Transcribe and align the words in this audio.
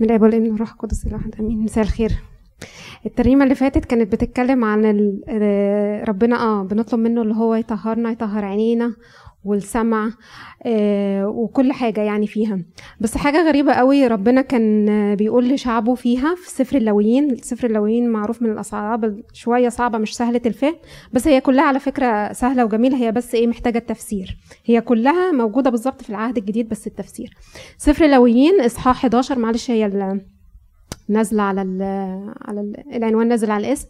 بسم 0.00 0.10
الله 0.12 0.22
والابن 0.22 0.50
والروح 0.50 0.72
القدس 0.72 1.06
الواحد 1.06 1.34
آمين. 1.40 1.58
مساء 1.58 1.84
الخير. 1.84 2.12
الترنيمة 3.06 3.44
اللي 3.44 3.54
فاتت 3.54 3.84
كانت 3.84 4.12
بتتكلم 4.12 4.64
عن 4.64 4.84
آه، 5.28 6.04
ربنا 6.04 6.42
آه 6.42 6.62
بنطلب 6.62 7.00
منه 7.00 7.22
اللي 7.22 7.34
هو 7.34 7.54
يطهرنا 7.54 8.10
يطهر 8.10 8.44
عينينا 8.44 8.94
والسمع 9.44 10.10
آه 10.62 11.28
وكل 11.28 11.72
حاجة 11.72 12.00
يعني 12.00 12.26
فيها. 12.26 12.58
بس 13.00 13.16
حاجة 13.16 13.48
غريبة 13.48 13.72
قوي 13.72 14.06
ربنا 14.06 14.42
كان 14.42 14.86
بيقول 15.16 15.48
لشعبه 15.48 15.94
فيها 15.94 16.34
في 16.34 16.50
سفر 16.50 16.76
اللويين. 16.76 17.36
سفر 17.36 17.66
اللويين 17.66 18.08
معروف 18.10 18.42
من 18.42 18.52
الأصعاب 18.52 19.22
شوية 19.32 19.68
صعبة 19.68 19.98
مش 19.98 20.16
سهلة 20.16 20.40
الفهم. 20.46 20.74
بس 21.12 21.28
هي 21.28 21.40
كلها 21.40 21.64
على 21.64 21.80
فكرة 21.80 22.32
سهلة 22.32 22.64
وجميلة. 22.64 22.96
هي 22.96 23.12
بس 23.12 23.34
إيه 23.34 23.46
محتاجة 23.46 23.78
التفسير. 23.78 24.38
هي 24.64 24.80
كلها 24.80 25.32
موجودة 25.32 25.70
بالظبط 25.70 26.02
في 26.02 26.10
العهد 26.10 26.36
الجديد 26.36 26.68
بس 26.68 26.86
التفسير. 26.86 27.36
سفر 27.78 28.04
اللويين 28.04 28.60
إصحاح 28.60 28.96
11 28.96 29.38
معلش 29.38 29.70
هي 29.70 29.86
نازلة 31.10 31.42
على 31.42 31.62
ال 31.62 31.82
على 32.42 32.60
ال 32.60 32.94
العنوان 32.96 33.28
نازل 33.28 33.50
على 33.50 33.66
الاسم. 33.66 33.88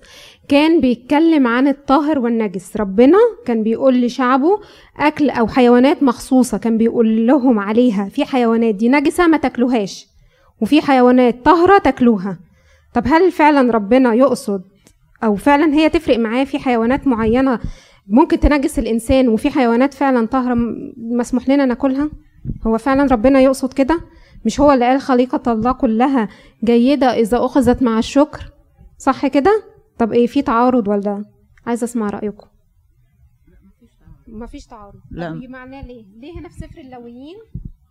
كان 0.48 0.80
بيتكلم 0.80 1.46
عن 1.46 1.68
الطاهر 1.68 2.18
والنجس. 2.18 2.76
ربنا 2.76 3.18
كان 3.46 3.62
بيقول 3.62 4.02
لشعبه 4.02 4.60
أكل 4.98 5.30
أو 5.30 5.46
حيوانات 5.46 6.02
مخصوصة. 6.02 6.58
كان 6.58 6.78
بيقول 6.78 7.26
لهم 7.26 7.58
عليها 7.58 8.08
في 8.08 8.24
حيوانات 8.24 8.74
دي 8.74 8.88
نجسة 8.88 9.26
ما 9.26 9.36
تاكلوهاش 9.36 10.06
وفي 10.60 10.82
حيوانات 10.82 11.44
طاهرة 11.44 11.78
تاكلوها. 11.78 12.38
طب 12.94 13.02
هل 13.06 13.32
فعلا 13.32 13.72
ربنا 13.72 14.14
يقصد 14.14 14.62
أو 15.24 15.36
فعلا 15.36 15.74
هي 15.74 15.88
تفرق 15.88 16.18
معاه 16.18 16.44
في 16.44 16.58
حيوانات 16.58 17.06
معينة 17.06 17.60
ممكن 18.08 18.40
تنجس 18.40 18.78
الإنسان 18.78 19.28
وفي 19.28 19.50
حيوانات 19.50 19.94
فعلا 19.94 20.26
طاهرة 20.26 20.56
مسموح 20.96 21.48
لنا 21.48 21.64
ناكلها؟ 21.64 22.10
هو 22.66 22.78
فعلا 22.78 23.12
ربنا 23.12 23.40
يقصد 23.40 23.72
كده؟ 23.72 24.00
مش 24.44 24.60
هو 24.60 24.72
اللي 24.72 24.84
قال 24.84 25.00
خليقة 25.00 25.52
الله 25.52 25.72
كلها 25.72 26.28
جيدة 26.64 27.06
إذا 27.06 27.44
أخذت 27.44 27.82
مع 27.82 27.98
الشكر؟ 27.98 28.52
صح 28.98 29.26
كده؟ 29.26 29.62
طب 29.98 30.12
إيه 30.12 30.26
في 30.26 30.42
تعارض 30.42 30.88
ولا؟ 30.88 31.24
عايزة 31.66 31.84
أسمع 31.84 32.10
رأيكم. 32.10 32.46
مفيش 34.28 34.66
تعارض. 34.66 35.00
لا. 35.10 35.40
معناه 35.48 35.86
ليه؟ 35.86 36.04
ليه 36.20 36.38
هنا 36.40 36.48
في 36.48 36.54
سفر 36.54 36.80
اللويين؟ 36.80 37.36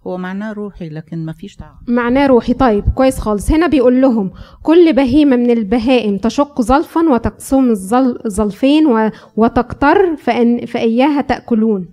هو 0.08 0.18
معناه 0.18 0.54
روحي 0.54 0.90
لكن 0.90 1.26
ما 1.26 1.34
فيش 1.34 1.56
تعارض. 1.56 1.90
معناه 1.90 2.28
روحي. 2.28 2.54
طيب 2.54 2.84
كويس 2.96 3.20
خالص. 3.20 3.52
هنا 3.52 3.68
بيقول 3.68 4.02
لهم 4.02 4.32
كل 4.64 4.94
بهيمة 4.94 5.36
من 5.36 5.52
البهائم 5.52 6.18
تشق 6.18 6.62
زلفا 6.62 7.02
وتقسم 7.10 7.70
الزل- 7.70 8.22
زلفين 8.26 8.86
و- 8.86 9.12
وتقتر 9.38 10.16
فإن 10.16 10.66
فإياها 10.66 11.22
تأكلون. 11.22 11.90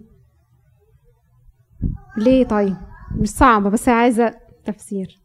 ليه 2.17 2.45
طيب؟ 2.45 2.77
مش 3.17 3.29
صعبة 3.29 3.70
بس 3.70 3.89
عايزة 3.89 4.35
تفسير 4.67 5.19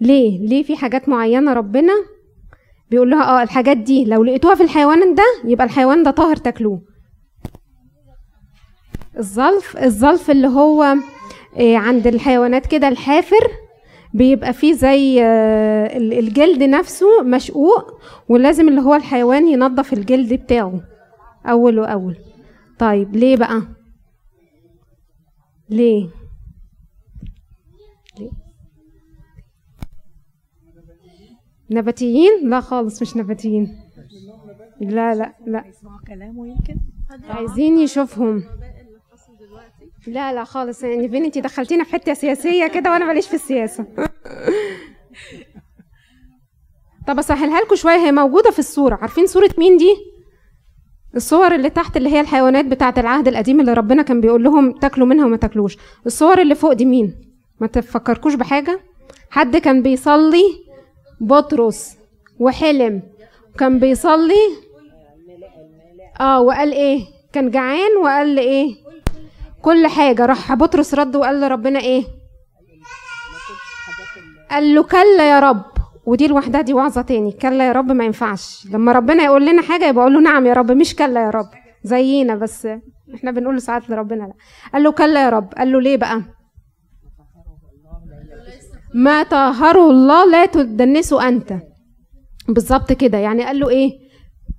ليه؟ 0.00 0.48
ليه 0.48 0.62
في 0.62 0.76
حاجات 0.76 1.08
معينة 1.08 1.52
ربنا 1.52 1.92
بيقول 2.90 3.10
لها 3.10 3.40
آه 3.40 3.42
الحاجات 3.42 3.76
دي 3.76 4.04
لو 4.04 4.24
لقيتوها 4.24 4.54
في 4.54 4.62
الحيوان 4.62 5.14
ده 5.14 5.22
يبقى 5.44 5.66
الحيوان 5.66 6.02
ده 6.02 6.10
طاهر 6.10 6.36
تاكلوه. 6.36 6.82
الظلف 9.18 9.76
الظلف 9.76 10.30
اللي 10.30 10.48
هو 10.48 10.82
آه، 11.58 11.76
عند 11.76 12.06
الحيوانات 12.06 12.66
كده 12.66 12.88
الحافر 12.88 13.50
بيبقى 14.14 14.52
فيه 14.52 14.72
زي 14.72 15.22
آه، 15.22 15.96
ال- 15.96 16.18
الجلد 16.18 16.62
نفسه 16.62 17.22
مشقوق 17.22 18.00
ولازم 18.28 18.68
اللي 18.68 18.80
هو 18.80 18.94
الحيوان 18.94 19.46
ينظف 19.48 19.92
الجلد 19.92 20.32
بتاعه 20.34 20.80
أول. 21.46 21.78
واول 21.78 22.16
طيب 22.78 23.16
ليه 23.16 23.36
بقى؟ 23.36 23.62
ليه؟ 25.70 26.08
نباتيين؟ 31.70 32.50
لا 32.50 32.60
خالص 32.60 33.02
مش 33.02 33.16
نباتيين. 33.16 33.78
لا 34.80 35.14
لا 35.14 35.34
لا. 35.46 35.64
يسمعوا 35.68 35.98
كلامه 36.08 36.46
يمكن؟ 36.48 36.76
عايزين 37.28 37.78
يشوفهم. 37.78 38.44
لا 40.06 40.32
لا 40.32 40.44
خالص. 40.44 40.82
يعني 40.82 41.08
فين 41.08 41.24
انت 41.24 41.38
دخلتينا 41.38 41.84
في 41.84 41.92
حتة 41.92 42.14
سياسية 42.14 42.66
كده 42.66 42.90
وأنا 42.90 43.04
ماليش 43.04 43.28
في 43.28 43.34
السياسة. 43.34 43.86
طب 47.06 47.18
أسهلها 47.18 47.60
لكم 47.60 47.74
شوية. 47.76 47.96
هي 47.96 48.12
موجودة 48.12 48.50
في 48.50 48.58
الصورة. 48.58 48.94
عارفين 48.94 49.26
صورة 49.26 49.50
مين 49.58 49.76
دي؟ 49.76 49.94
الصور 51.16 51.54
اللي 51.54 51.70
تحت 51.70 51.96
اللي 51.96 52.08
هي 52.08 52.20
الحيوانات 52.20 52.64
بتاعة 52.64 52.94
العهد 52.98 53.28
القديم 53.28 53.60
اللي 53.60 53.72
ربنا 53.72 54.02
كان 54.02 54.20
بيقول 54.20 54.44
لهم 54.44 54.72
تاكلوا 54.72 55.06
منها 55.06 55.26
وما 55.26 55.36
تاكلوش. 55.36 55.76
الصور 56.06 56.42
اللي 56.42 56.54
فوق 56.54 56.72
دي 56.72 56.84
مين؟ 56.84 57.14
ما 57.60 57.66
تفكركوش 57.66 58.34
بحاجة؟ 58.34 58.80
حد 59.30 59.56
كان 59.56 59.82
بيصلي 59.82 60.65
بطرس 61.20 61.96
وحلم. 62.40 63.02
كان 63.58 63.78
بيصلي؟ 63.78 64.66
آه 66.20 66.40
وقال 66.40 66.72
إيه؟ 66.72 67.04
كان 67.32 67.50
جعان 67.50 67.96
وقال 68.02 68.38
إيه؟ 68.38 68.74
كل 69.62 69.86
حاجة. 69.86 70.26
راح 70.26 70.54
بطرس 70.54 70.94
رد 70.94 71.16
وقال 71.16 71.40
لربنا 71.40 71.80
إيه؟ 71.80 72.04
قال 74.50 74.74
له 74.74 74.82
كلا 74.82 75.30
يا 75.30 75.40
رب. 75.40 75.64
ودي 76.06 76.26
لوحدها 76.26 76.60
دي 76.60 76.74
وعظة 76.74 77.02
تاني. 77.02 77.32
كلا 77.32 77.66
يا 77.66 77.72
رب 77.72 77.92
ما 77.92 78.04
ينفعش. 78.04 78.66
لما 78.72 78.92
ربنا 78.92 79.22
يقول 79.24 79.46
لنا 79.46 79.62
حاجة 79.62 79.88
يبقى 79.88 80.02
أقول 80.02 80.14
له 80.14 80.20
نعم 80.20 80.46
يا 80.46 80.52
رب 80.52 80.72
مش 80.72 80.96
كلا 80.96 81.24
يا 81.24 81.30
رب. 81.30 81.48
زينا 81.82 82.34
بس 82.34 82.68
إحنا 83.14 83.30
بنقول 83.30 83.60
ساعات 83.60 83.90
لربنا 83.90 84.22
لا. 84.22 84.32
قال 84.72 84.82
له 84.82 84.92
كلا 84.92 85.24
يا 85.24 85.28
رب. 85.30 85.54
قال 85.54 85.72
له 85.72 85.80
ليه 85.80 85.96
بقى؟ 85.96 86.22
ما 88.96 89.22
طهره 89.22 89.90
الله 89.90 90.30
لا 90.30 90.46
تدنسه 90.46 91.28
أنت. 91.28 91.52
بالظبط 92.48 92.92
كده. 92.92 93.18
يعني 93.18 93.44
قال 93.44 93.60
له 93.60 93.68
إيه؟ 93.68 93.90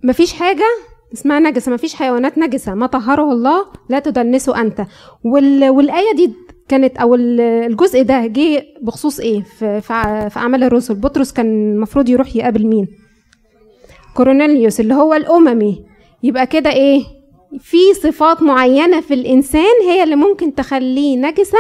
مفيش 0.03 0.34
حاجة؟ 0.34 0.66
اسمها 1.14 1.40
نجسة. 1.40 1.72
مفيش 1.72 1.96
حيوانات 1.96 2.38
نجسة. 2.38 2.74
ما 2.74 2.88
طهره 2.88 3.31
الله 3.31 3.66
لا 3.90 4.00
تدنسه 4.00 4.62
أنت. 4.62 4.86
وال... 5.24 5.70
والآية 5.70 6.16
دي 6.16 6.34
كانت 6.68 6.98
أو 6.98 7.16
ال- 7.16 7.42
الجزء 7.42 8.02
ده 8.03 8.25
جه 8.25 8.64
بخصوص 8.81 9.20
إيه؟ 9.20 9.42
في 9.44 9.81
في 10.30 10.38
أعمال 10.38 10.64
الرسل. 10.64 10.96
بطرس 10.96 11.31
كان 11.34 11.74
المفروض 11.75 12.09
يروح 12.09 12.36
يقابل 12.36 12.66
مين؟ 12.68 12.88
كورنيليوس 14.16 14.80
اللي 14.80 14.94
هو 14.94 15.14
الأممي. 15.14 15.86
يبقى 16.24 16.48
كده 16.48 16.69
إيه؟ 16.74 17.04
في 17.59 17.78
صفات 18.04 18.42
معينة 18.44 19.02
في 19.02 19.14
الإنسان 19.14 19.81
هي 19.88 20.04
اللي 20.04 20.16
ممكن 20.16 20.56
تخليه 20.56 21.18
نجسة 21.18 21.58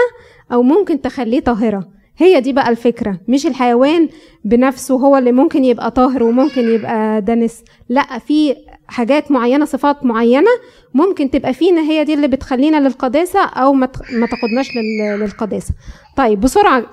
أو 0.51 0.63
ممكن 0.63 1.01
تخليه 1.01 1.39
طاهرة. 1.39 1.96
هي 2.17 2.39
دي 2.41 2.53
بقى 2.53 2.69
الفكرة. 2.69 3.19
مش 3.27 3.45
الحيوان 3.47 4.09
بنفسه 4.45 4.95
هو 4.95 5.17
اللي 5.17 5.31
ممكن 5.31 5.63
يبقى 5.65 5.91
طاهر 5.91 6.23
وممكن 6.23 6.69
يبقى 6.69 7.21
دنس 7.21 7.63
لا 7.89 8.19
في 8.19 8.55
حاجات 8.87 9.31
معينة 9.31 9.65
صفات 9.65 10.05
معينة 10.05 10.51
ممكن 10.93 11.31
تبقى 11.31 11.53
فينا 11.53 11.81
هي 11.81 12.03
دي 12.03 12.13
اللي 12.13 12.27
بتخلينا 12.27 12.77
للقداسة 12.87 13.39
أو 13.45 13.73
ما 13.73 13.85
تاخدناش 14.31 14.69
لل- 14.75 15.19
للقداسة. 15.19 15.73
طيب 16.17 16.39
بسرعة. 16.41 16.83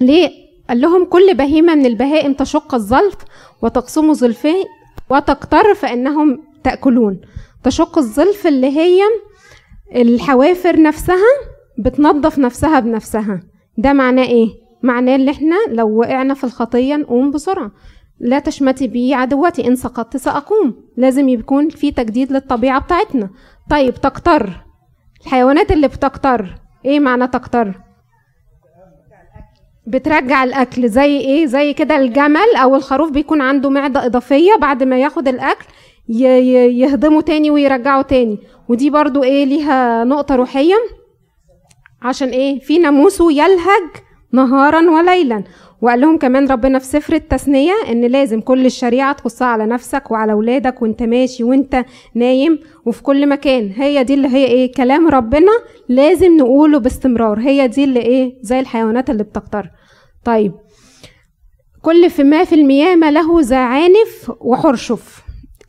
ليه؟ 0.00 0.30
قال 0.68 0.80
لهم 0.80 1.04
كل 1.04 1.34
بهيمة 1.34 1.74
من 1.74 1.86
البهائم 1.86 2.32
تشق 2.34 2.74
الظلف 2.74 3.14
وتقسم 3.62 4.14
ظلفين 4.14 4.64
وتقتر 5.10 5.74
فإنهم 5.74 6.42
تأكلون. 6.64 7.20
تشق 7.64 7.98
الظلف 7.98 8.46
اللي 8.46 8.66
هي 8.78 9.00
الحوافر 9.96 10.82
نفسها 10.82 11.16
بتنظف 11.78 12.38
نفسها 12.38 12.80
بنفسها. 12.80 13.40
ده 13.78 13.92
معناه 13.92 14.24
إيه؟ 14.24 14.48
معناه 14.82 15.14
إن 15.14 15.28
إحنا 15.28 15.56
لو 15.68 15.98
وقعنا 15.98 16.34
في 16.34 16.44
الخطية 16.44 16.96
نقوم 16.96 17.30
بسرعة. 17.30 17.70
لا 18.20 18.38
تشمتي 18.38 18.88
بي 18.88 19.14
عدوتي 19.14 19.66
إن 19.66 19.76
سقطت 19.76 20.16
سأقوم. 20.16 20.74
لازم 20.96 21.28
يكون 21.28 21.68
في 21.68 21.90
تجديد 21.90 22.32
للطبيعة 22.32 22.80
بتاعتنا. 22.80 23.30
طيب 23.70 23.94
تقتر 23.94 24.50
الحيوانات 25.20 25.72
اللي 25.72 25.88
بتقتر 25.88 26.54
إيه 26.84 27.00
معنى 27.00 27.26
تقتر 27.28 27.80
بترجع 29.86 30.44
الأكل. 30.44 30.88
زي 30.88 31.18
إيه؟ 31.20 31.46
زي 31.46 31.72
كده 31.72 31.96
الجمل 31.96 32.56
أو 32.62 32.76
الخروف 32.76 33.10
بيكون 33.10 33.40
عنده 33.40 33.70
معدة 33.70 34.06
إضافية 34.06 34.56
بعد 34.60 34.82
ما 34.82 34.98
ياخد 34.98 35.28
الأكل 35.28 35.64
يهضمه 36.08 37.20
تاني 37.20 37.50
ويرجعه 37.50 38.02
تاني. 38.02 38.38
ودي 38.68 38.90
برضو 38.90 39.22
إيه؟ 39.22 39.44
ليها 39.44 40.04
نقطة 40.04 40.34
روحية. 40.34 40.74
عشان 42.02 42.28
إيه؟ 42.28 42.60
في 42.60 42.78
ناموسه 42.78 43.32
يلهج 43.32 43.88
نهارا 44.32 44.90
وليلا. 44.90 45.44
وقال 45.82 46.00
لهم 46.00 46.18
كمان 46.18 46.46
ربنا 46.48 46.78
في 46.78 46.84
سفر 46.86 47.12
التثنية 47.14 47.72
إن 47.88 48.04
لازم 48.04 48.40
كل 48.40 48.66
الشريعة 48.66 49.12
تخصها 49.12 49.46
على 49.48 49.66
نفسك 49.66 50.10
وعلى 50.10 50.32
اولادك 50.32 50.82
وأنت 50.82 51.02
ماشي 51.02 51.44
وأنت 51.44 51.84
نايم 52.14 52.58
وفي 52.86 53.02
كل 53.02 53.28
مكان. 53.28 53.72
هي 53.76 54.04
دي 54.04 54.14
اللي 54.14 54.28
هي 54.28 54.46
إيه؟ 54.46 54.72
كلام 54.72 55.08
ربنا 55.08 55.52
لازم 55.88 56.36
نقوله 56.36 56.78
باستمرار. 56.78 57.38
هي 57.40 57.68
دي 57.68 57.84
اللي 57.84 58.00
إيه؟ 58.00 58.38
زي 58.42 58.60
الحيوانات 58.60 59.10
اللي 59.10 59.22
بتقتر 59.22 59.70
طيب 60.24 60.52
كل 61.82 62.10
في 62.10 62.24
ما 62.24 62.44
في 62.44 62.54
المياه 62.54 62.94
ما 62.94 63.10
له 63.10 63.40
زعانف 63.42 64.32
وحرشف. 64.40 65.22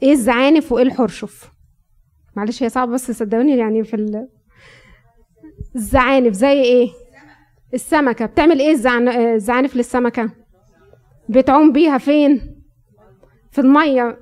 إيه 0.03 0.11
الزعانف 0.11 0.71
وإيه 0.71 0.83
الحرشف؟ 0.83 1.51
معلش 2.35 2.63
هي 2.63 2.69
صعبة 2.69 2.91
بس 2.91 3.11
صدقوني 3.11 3.57
يعني 3.57 3.83
في. 3.83 4.27
الزعانف 5.75 6.33
زي 6.33 6.61
إيه؟ 6.61 6.89
السمكة. 7.73 8.25
بتعمل 8.25 8.59
إيه. 8.59 8.71
الزعانف 9.35 9.75
للسمكة؟ 9.75 10.29
بتعوم 11.29 11.71
بيها 11.71 11.97
فين؟ 11.97 12.55
في 13.51 13.61
المية. 13.61 14.17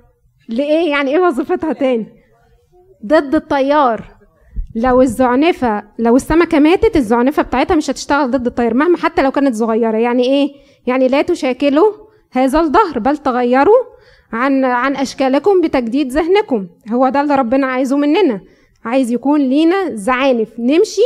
لإيه؟ 0.50 0.90
يعني 0.90 1.12
إيه 1.12 1.20
وظيفتها 1.20 1.74
تاني؟ 1.74 2.08
ضد 3.06 3.36
التيار 3.36 4.18
لو 4.76 5.02
الزعنفة 5.02 5.84
لو 6.00 6.16
السمكة 6.16 6.60
ماتت 6.60 6.96
الزعنفة 6.96 7.44
بتاعتها 7.44 7.76
مش 7.76 7.90
هتشتغل 7.90 8.32
ضد 8.32 8.48
الطير 8.48 8.74
مهما 8.74 8.98
حتى 8.98 9.22
لو 9.22 9.32
كانت 9.32 9.56
صغيرة. 9.56 9.98
يعني 9.98 10.24
إيه؟ 10.24 10.50
يعني 10.88 11.08
لا 11.08 11.22
تشاكلوا 11.22 11.92
هذا 12.32 12.60
الظهر 12.60 13.00
بل 13.00 13.18
تغيروا 13.18 13.84
عن 14.32 14.66
عن 14.66 14.96
أشكالكم 14.96 15.62
بتجديد 15.62 16.12
ذهنكم. 16.12 16.68
هو 16.92 17.10
ده 17.10 17.22
اللي 17.22 17.36
ربنا 17.36 17.68
عايزه 17.68 17.98
مننا. 17.98 18.42
عايز 18.86 19.12
يكون 19.12 19.42
لينا 19.42 19.96
زعانف. 19.96 20.60
نمشي 20.60 21.02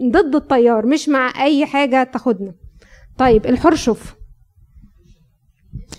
ضد 0.00 0.34
التيار 0.34 0.86
مش 0.86 1.08
مع 1.08 1.44
أي 1.44 1.66
حاجة 1.66 2.02
تاخدنا. 2.04 2.54
طيب 3.18 3.46
الحرشف 3.46 4.14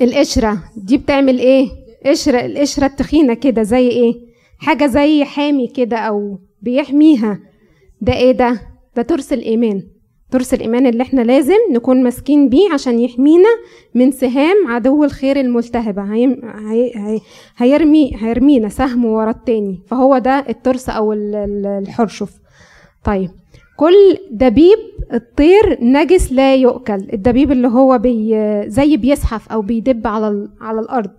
القشرة 0.01 0.63
دي 0.77 0.97
بتعمل 0.97 1.39
إيه؟ 1.39 1.69
قشرة 2.05 2.45
القشرة 2.45 2.85
التخينة 2.85 3.33
كده 3.33 3.63
زي 3.63 3.87
إيه؟ 3.89 4.13
حاجة 4.57 4.85
زي 4.87 5.25
حامي 5.25 5.67
كده 5.67 5.97
أو 5.97 6.39
بيحميها. 6.61 7.39
ده 8.01 8.13
إيه 8.13 8.31
ده؟ 8.31 8.61
ده 8.95 9.01
ترس 9.01 9.33
الإيمان. 9.33 9.83
ترس 10.31 10.53
الإيمان 10.53 10.85
اللي 10.85 11.03
إحنا 11.03 11.21
لازم 11.21 11.57
نكون 11.71 12.03
ماسكين 12.03 12.49
بيه 12.49 12.73
عشان 12.73 12.99
يحمينا 12.99 13.49
من 13.95 14.11
سهام 14.11 14.67
عدو 14.67 15.03
الخير 15.03 15.39
الملتهبه 15.39 16.03
هي... 16.03 16.25
هي... 16.43 16.91
هي... 16.95 17.19
هيرمي 17.57 18.11
هيرمينا 18.15 18.69
سهم 18.69 19.05
ورا 19.05 19.31
التاني. 19.31 19.79
فهو 19.87 20.17
ده 20.17 20.45
الترس 20.49 20.89
أو 20.89 21.13
الحرشف. 21.13 22.31
طيب 23.03 23.29
كل 23.77 24.17
دبيب 24.31 24.79
الطير 25.13 25.77
نجس 25.81 26.31
لا 26.33 26.55
يؤكل. 26.55 27.07
الدبيب 27.13 27.51
اللي 27.51 27.67
هو 27.67 27.97
بي 27.97 28.35
زي 28.67 28.97
بيزحف 28.97 29.51
أو 29.51 29.61
بيدب 29.61 30.07
على 30.07 30.27
ال... 30.27 30.49
على 30.61 30.79
الأرض. 30.79 31.11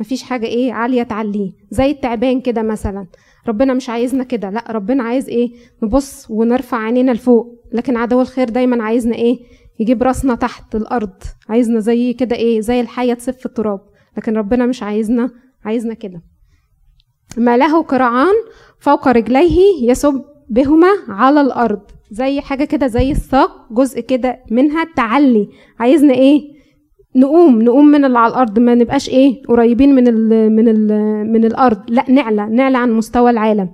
مفيش 0.00 0.22
حاجة 0.22 0.46
إيه 0.46 0.72
عالية 0.72 1.02
تعليه. 1.02 1.50
زي 1.70 1.90
التعبان 1.90 2.40
كده 2.40 2.62
مثلا. 2.62 3.06
ربنا 3.48 3.74
مش 3.74 3.88
عايزنا 3.90 4.24
كده. 4.24 4.50
لأ 4.50 4.64
ربنا 4.70 5.02
عايز 5.02 5.28
إيه؟ 5.28 5.50
نبص 5.82 6.26
ونرفع 6.30 6.78
عينينا 6.78 7.10
لفوق. 7.12 7.54
لكن 7.74 7.96
عدو 7.96 8.20
الخير 8.20 8.48
دايما 8.48 8.82
عايزنا 8.82 9.14
إيه؟ 9.14 9.38
يجيب 9.80 10.02
راسنا 10.02 10.34
تحت 10.34 10.74
الأرض. 10.74 11.22
عايزنا 11.48 11.80
زي 11.80 12.12
كده 12.12 12.36
إيه؟ 12.36 12.60
زي 12.60 12.80
الحيه 12.80 13.14
تسف 13.14 13.36
في 13.36 13.46
التراب. 13.46 13.80
لكن 14.16 14.36
ربنا 14.36 14.66
مش 14.66 14.82
عايزنا 14.82 15.30
عايزنا 15.64 15.94
كده. 15.94 16.22
ما 17.36 17.56
له 17.56 17.82
قرعان 17.82 18.34
فوق 18.78 19.08
رجليه 19.08 19.90
يسب 19.90 20.24
بهما 20.48 20.88
على 21.08 21.40
الأرض. 21.40 21.80
زي 22.10 22.40
حاجة 22.40 22.64
كده 22.64 22.86
زي 22.86 23.10
الساق 23.10 23.72
جزء 23.72 24.00
كده 24.00 24.38
منها 24.50 24.84
تعلي. 24.96 25.48
عايزنا 25.78 26.14
إيه؟ 26.14 26.40
نقوم 27.16 27.62
نقوم 27.62 27.86
من 27.86 28.04
اللي 28.04 28.18
على 28.18 28.32
الأرض. 28.32 28.58
ما 28.58 28.74
نبقاش 28.74 29.08
إيه؟ 29.08 29.42
قريبين 29.42 29.94
من 29.94 30.08
ال 30.08 30.50
من 30.56 30.68
ال 30.68 30.86
من 31.32 31.44
الأرض. 31.44 31.90
لا 31.90 32.10
نعلى 32.10 32.46
نعلى 32.46 32.78
عن 32.78 32.92
مستوى 32.92 33.30
العالم. 33.30 33.70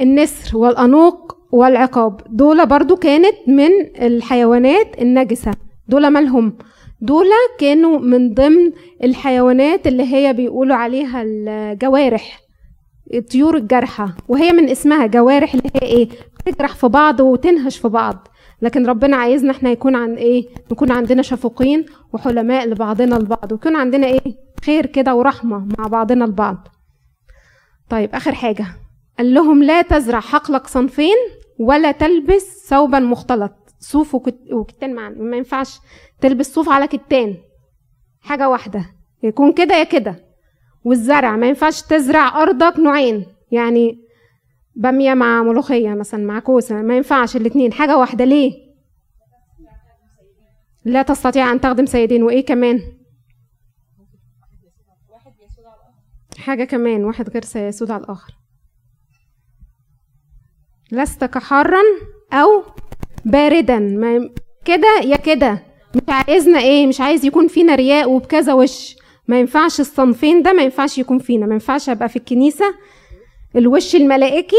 النسر 0.00 0.56
والأنوق 0.56 1.36
والعقاب. 1.52 2.20
دول 2.28 2.66
برضو 2.66 2.96
كانت 2.96 3.34
من 3.48 3.70
الحيوانات 4.06 5.02
النجسة. 5.02 5.52
دول 5.88 6.08
مالهم؟ 6.08 6.58
دول 7.00 7.26
كانوا 7.58 7.98
من 7.98 8.34
ضمن 8.34 8.72
الحيوانات 9.04 9.86
اللي 9.86 10.14
هي 10.14 10.32
بيقولوا 10.32 10.76
عليها 10.76 11.22
الجوارح 11.22 12.40
الطيور 13.14 13.56
الجارحة 13.56 14.16
وهي 14.28 14.52
من 14.52 14.68
اسمها 14.68 15.06
جوارح 15.06 15.54
اللي 15.54 15.70
هي 15.74 15.88
إيه؟ 15.88 16.08
تجرح 16.44 16.74
في 16.74 16.88
بعض 16.88 17.20
وتنهش 17.20 17.78
في 17.78 17.88
بعض. 17.88 18.28
لكن 18.62 18.86
ربنا 18.86 19.16
عايزنا 19.16 19.50
إحنا 19.50 19.70
يكون 19.70 19.96
عن 19.96 20.14
إيه؟ 20.14 20.48
نكون 20.72 20.92
عندنا 20.92 21.22
شفوقين 21.22 21.86
وحلماء 22.12 22.66
لبعضنا 22.68 23.16
البعض 23.16 23.52
ويكون 23.52 23.76
عندنا 23.76 24.06
إيه؟ 24.06 24.20
خير 24.64 24.86
كده 24.86 25.14
ورحمة 25.14 25.66
مع 25.78 25.86
بعضنا 25.86 26.24
البعض 26.24 26.68
طيب 27.90 28.14
آخر 28.14 28.34
حاجة. 28.34 28.66
قال 29.22 29.34
لهم 29.34 29.62
لا 29.62 29.82
تزرع 29.82 30.20
حقلك 30.20 30.66
صنفين 30.66 31.16
ولا 31.58 31.92
تلبس 31.92 32.66
ثوبا 32.68 32.98
مختلط. 32.98 33.52
صوف 33.78 34.14
وكتان 34.52 34.94
معا 34.94 35.08
ما 35.08 35.36
ينفعش 35.36 35.78
تلبس 36.20 36.54
صوف 36.54 36.68
على 36.68 36.86
كتان. 36.86 37.36
حاجة 38.20 38.48
واحدة. 38.48 38.86
يكون 39.22 39.52
كده 39.52 39.74
يا 39.74 39.84
كده. 39.84 40.24
والزرع. 40.84 41.36
ما 41.36 41.48
ينفعش 41.48 41.82
تزرع 41.82 42.42
أرضك 42.42 42.78
نوعين. 42.78 43.26
يعني 43.50 44.04
بامية 44.74 45.14
مع 45.14 45.42
ملوخية 45.42 45.94
مثلا 45.94 46.24
مع 46.24 46.38
كوسة. 46.38 46.82
ما 46.82 46.96
ينفعش 46.96 47.36
الاتنين. 47.36 47.72
حاجة 47.72 47.98
واحدة. 47.98 48.24
ليه؟ 48.24 48.52
لا 50.84 51.02
تستطيع 51.02 51.52
أن 51.52 51.60
تخدم 51.60 51.86
سيدين. 51.86 52.22
وإيه 52.22 52.44
كمان؟ 52.44 52.80
حاجة 56.38 56.64
كمان. 56.64 57.04
واحد 57.04 57.30
غير 57.30 57.44
سيسود 57.44 57.90
على 57.90 58.04
الآخر. 58.04 58.41
ليتك 60.92 61.24
حارا 61.24 61.82
أو 62.32 62.62
باردا. 63.24 63.78
يا 63.78 64.30
كده 64.64 65.00
يا 65.04 65.16
كده. 65.16 65.62
مش 65.94 66.02
عايزنا 66.08 66.58
إيه؟ 66.58 66.86
مش 66.86 67.00
عايز 67.00 67.24
يكون 67.24 67.48
فينا 67.48 67.74
رياء 67.74 68.10
وبكذا 68.10 68.52
وش. 68.52 68.96
ما 69.28 69.40
ينفعش 69.40 69.80
الصنفين 69.80 70.42
ده 70.42 70.52
ما 70.52 70.62
ينفعش 70.62 70.98
يكون 70.98 71.18
فينا. 71.18 71.46
ما 71.46 71.52
ينفعش 71.52 71.88
أبقى 71.88 72.08
في 72.08 72.16
الكنيسة 72.16 72.64
الوش 73.56 73.96
الملائكي 73.96 74.56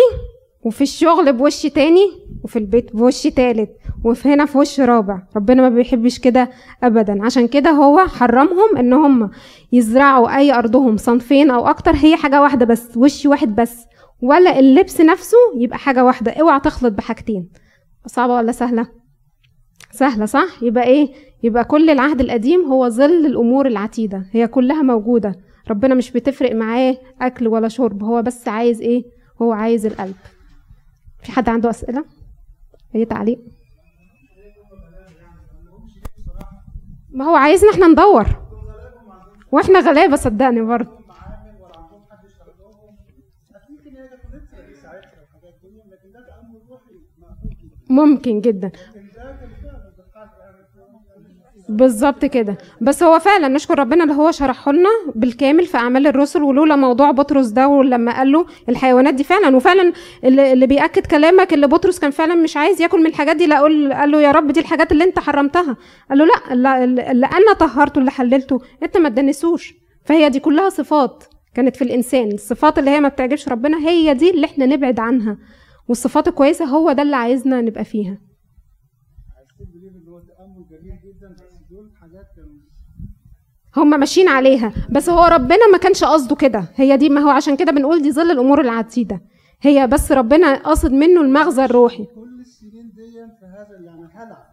وفي 0.63 0.81
الشغل 0.81 1.33
بوش 1.33 1.61
تاني 1.61 2.11
وفي 2.43 2.59
البيت 2.59 2.95
بوش 2.95 3.23
تالت 3.23 3.69
وفي 4.03 4.29
هنا 4.29 4.45
في 4.45 4.57
وش 4.57 4.79
رابع. 4.79 5.21
ربنا 5.35 5.61
ما 5.61 5.69
بيحبش 5.69 6.19
كده 6.19 6.49
ابدا. 6.83 7.25
عشان 7.25 7.47
كده 7.47 7.69
هو 7.69 7.99
حرمهم 7.99 8.77
إن 8.77 8.93
هم 8.93 9.29
يزرعوا 9.71 10.37
أي 10.37 10.53
أرضهم 10.53 10.97
صنفين 10.97 11.51
أو 11.51 11.67
أكتر. 11.67 11.91
هي 11.95 12.15
حاجة 12.15 12.41
واحدة 12.41 12.65
بس 12.65 12.97
وش 12.97 13.25
واحد 13.25 13.55
بس. 13.55 13.77
ولا 14.23 14.59
اللبس 14.59 15.01
نفسه 15.01 15.37
يبقى 15.57 15.77
حاجة 15.77 16.05
واحدة. 16.05 16.31
اوعى 16.31 16.59
تخلط 16.59 16.93
بحاجتين. 16.93 17.49
صعبة 18.05 18.33
ولا 18.33 18.51
سهلة؟ 18.51 18.87
سهلة 19.91 20.25
صح؟ 20.25 20.63
يبقى 20.63 20.83
إيه؟ 20.83 21.13
يبقى 21.43 21.65
كل 21.65 21.89
العهد 21.89 22.21
القديم 22.21 22.65
هو 22.65 22.89
ظل 22.89 23.25
الأمور 23.25 23.67
العتيدة. 23.67 24.25
هي 24.31 24.47
كلها 24.47 24.81
موجودة. 24.81 25.35
ربنا 25.69 25.95
مش 25.95 26.11
بتفرق 26.11 26.55
معاه 26.55 26.97
أكل 27.21 27.47
ولا 27.47 27.67
شرب. 27.67 28.03
هو 28.03 28.21
بس 28.21 28.47
عايز 28.47 28.81
إيه؟ 28.81 29.03
هو 29.41 29.51
عايز 29.51 29.85
القلب. 29.85 30.15
في 31.23 31.31
حد 31.31 31.49
عنده 31.49 31.69
أسئلة؟ 31.69 32.05
أي 32.95 33.05
تعليق؟ 33.05 33.39
ما 37.09 37.25
هو 37.25 37.35
عايزنا 37.35 37.71
إحنا 37.71 37.87
ندور. 37.87 38.25
وإحنا 39.51 39.79
غلابة 39.79 40.15
صدقني 40.15 40.61
برضه. 40.61 41.02
ممكن 47.89 48.41
جدا. 48.41 48.71
بالظبط 51.69 52.25
كده. 52.25 52.57
بس 52.81 53.03
هو 53.03 53.19
فعلا 53.19 53.47
نشكر 53.47 53.79
ربنا 53.79 54.03
اللي 54.03 54.15
هو 54.15 54.31
شرحه 54.31 54.71
لنا 54.71 54.89
بالكامل 55.15 55.65
في 55.65 55.77
أعمال 55.77 56.07
الرسل 56.07 56.43
ولولا 56.43 56.75
موضوع 56.75 57.11
بطرس 57.11 57.47
ده 57.47 57.67
ولما 57.67 58.17
قال 58.17 58.31
له 58.31 58.45
الحيوانات 58.69 59.13
دي 59.13 59.23
فعلا 59.23 59.55
وفعلا 59.55 59.93
اللي, 60.23 60.67
بيأكد 60.67 61.05
كلامك 61.05 61.53
اللي 61.53 61.67
بطرس 61.67 61.99
كان 61.99 62.11
فعلا 62.11 62.35
مش 62.35 62.57
عايز 62.57 62.81
ياكل 62.81 62.99
من 62.99 63.05
الحاجات 63.07 63.35
دي 63.35 63.47
لا 63.47 63.61
قال, 63.61 63.93
قال 63.93 64.11
له 64.11 64.21
يا 64.21 64.31
رب 64.31 64.51
دي 64.51 64.59
الحاجات 64.59 64.91
اللي 64.91 65.03
انت 65.03 65.19
حرمتها. 65.19 65.77
قال 66.09 66.17
له 66.17 66.25
لا 66.25 66.83
اللي 66.83 67.25
أنا 67.25 67.53
طهرته 67.59 67.99
اللي 67.99 68.11
حللته 68.11 68.61
انت 68.83 68.97
ما 68.97 69.09
تدنسوش 69.09 69.73
فهي 70.05 70.29
دي 70.29 70.39
كلها 70.39 70.69
صفات. 70.69 71.23
كانت 71.53 71.75
في 71.75 71.83
الإنسان. 71.83 72.31
الصفات 72.31 72.79
اللي 72.79 72.91
هي 72.91 72.99
ما 72.99 73.07
بتعجبش 73.09 73.49
ربنا 73.49 73.77
هي 73.89 74.13
دي 74.13 74.29
اللي 74.29 74.45
إحنا 74.45 74.65
نبعد 74.65 74.99
عنها. 74.99 75.37
والصفات 75.87 76.27
الكويسة 76.27 76.65
هو 76.65 76.91
ده 76.91 77.01
اللي 77.01 77.15
عايزنا 77.15 77.61
نبقى 77.61 77.85
فيها. 77.85 78.17
هم 83.75 83.99
ماشيين 83.99 84.27
عليها. 84.27 84.73
بس 84.89 85.09
هو 85.09 85.25
ربنا 85.25 85.71
ما 85.71 85.77
كانش 85.77 86.03
قصده 86.03 86.35
كده. 86.35 86.65
هي 86.75 86.97
دي 86.97 87.09
ما 87.09 87.21
هو 87.21 87.29
عشان 87.29 87.57
كده 87.57 87.71
بنقول 87.71 88.01
دي 88.01 88.11
ظل 88.11 88.31
الأمور 88.31 88.61
العتيدة. 88.61 89.21
هي 89.61 89.87
بس 89.87 90.11
ربنا 90.11 90.55
قصد 90.55 90.91
منه 90.91 91.21
المغزى 91.21 91.65
الروحي. 91.65 92.05
كل 92.05 92.39
السنين 92.39 92.91
دي 92.95 93.11
في 93.39 93.45
هذا 93.45 93.85
يعني 93.85 94.05
هلع. 94.13 94.52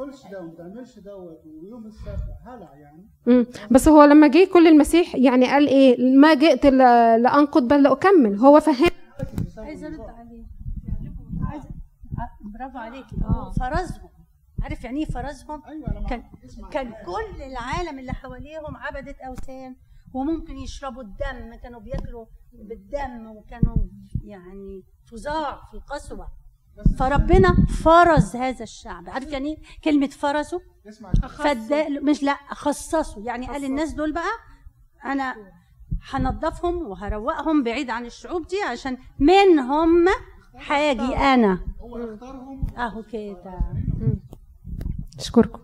كل 0.00 0.12
ده 0.30 0.40
وما 0.40 0.54
تعملش 0.54 0.98
دوت 0.98 1.42
ويوم 1.46 1.86
السبت. 1.86 2.24
هلع 2.46 2.74
يعني. 2.74 3.08
مم. 3.26 3.46
بس 3.70 3.88
هو 3.88 4.04
لما 4.04 4.26
جه 4.28 4.48
كل 4.52 4.66
المسيح 4.66 5.14
يعني 5.14 5.46
قال 5.46 5.68
إيه؟ 5.68 6.16
ما 6.16 6.34
جئت 6.34 6.66
لأنقض 6.66 7.68
بل 7.68 7.82
لأكمل. 7.82 8.36
هو 8.36 8.60
فهم. 8.60 8.90
عايزه 9.58 9.86
أرد 9.86 10.00
عليه. 10.00 10.44
عايزه 11.42 11.68
برافو 12.40 12.78
عليكي 12.78 13.16
آه. 13.24 13.50
فرزهم. 13.50 14.10
عارف 14.62 14.84
يعني 14.84 15.00
إيه 15.00 15.06
فرزهم؟ 15.06 15.62
أيوه 15.66 16.08
كان 16.08 16.22
كان 16.70 16.90
كل 16.90 17.42
العالم 17.42 17.98
اللي 17.98 18.12
حواليهم 18.12 18.76
عبدة 18.76 19.14
أوثان 19.26 19.76
وممكن 20.14 20.56
يشربوا 20.56 21.02
الدم. 21.02 21.54
كانوا 21.62 21.80
بياكلوا 21.80 22.26
بالدم 22.52 23.26
وكانوا 23.36 23.76
يعني 24.24 24.82
فظاع 25.10 25.64
في 25.70 25.74
القسوة. 25.74 26.28
فربنا 26.98 27.66
فرز 27.84 28.36
هذا 28.36 28.62
الشعب. 28.62 29.08
عارف 29.10 29.32
يعني 29.32 29.48
إيه؟ 29.48 29.58
كلمة 29.84 30.06
فرزه؟ 30.06 30.60
اسمع 30.88 31.12
فدا 31.28 31.88
مش 31.88 32.22
لا 32.22 32.36
خصصوا 32.50 33.22
يعني 33.22 33.46
قال 33.46 33.64
الناس 33.64 33.92
دول 33.94 34.12
بقى 34.12 34.30
أنا 35.04 35.34
هنضفهم 36.10 36.82
وهروقهم 36.82 37.62
بعيد 37.62 37.90
عن 37.90 38.06
الشعوب 38.06 38.46
دي 38.46 38.62
عشان 38.62 38.98
منهم 39.18 40.08
هاجي 40.68 41.16
أنا. 41.16 41.58
هو 41.80 41.96
اختارهم. 42.14 42.66
أهو 42.78 43.02
كده. 43.02 43.58
أشكركم. 45.18 45.60